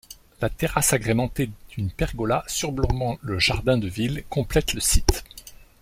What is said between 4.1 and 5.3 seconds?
complètent le site.